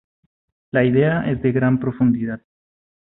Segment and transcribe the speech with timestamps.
[0.71, 2.41] La idea es de gran profundidad.